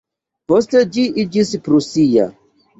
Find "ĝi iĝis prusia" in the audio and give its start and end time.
0.95-2.29